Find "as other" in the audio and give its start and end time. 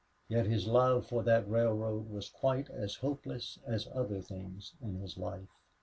3.67-4.19